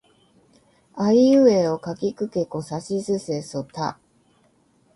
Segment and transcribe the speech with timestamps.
[0.95, 3.99] あいうえおかきくけこさしすせそた